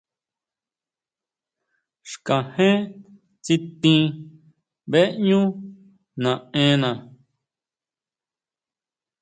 [2.09, 2.79] Xkajén
[3.43, 4.03] tsitin
[4.91, 5.39] beʼñú
[6.21, 6.89] naʼena.